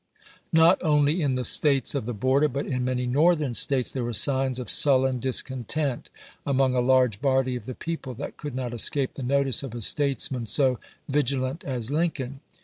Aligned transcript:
Not 0.51 0.81
only 0.81 1.21
in 1.21 1.35
the 1.35 1.45
States 1.45 1.93
of 1.93 2.05
the 2.05 2.13
border, 2.15 2.47
but 2.47 2.65
in 2.65 2.83
many 2.83 3.05
Northern 3.05 3.53
States, 3.53 3.91
there 3.91 4.03
were 4.03 4.13
signs 4.13 4.57
of 4.57 4.67
sullen 4.67 5.19
discontent 5.19 6.09
among 6.43 6.73
a 6.73 6.79
large 6.81 7.21
body 7.21 7.55
of 7.55 7.67
the 7.67 7.75
people 7.75 8.15
that 8.15 8.35
could 8.35 8.55
not 8.55 8.73
escape 8.73 9.13
the 9.13 9.21
notice 9.21 9.61
of 9.61 9.75
a 9.75 9.81
statesman 9.83 10.47
so 10.47 10.79
vigi 11.07 11.37
lant 11.37 11.63
as 11.65 11.91
Lincoln. 11.91 12.39